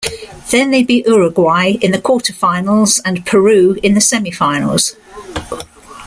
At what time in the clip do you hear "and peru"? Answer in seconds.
3.05-3.77